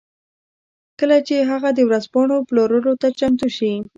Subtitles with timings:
[0.99, 3.73] کله چې هغه د ورځپاڼو پلورلو ته چمتو شي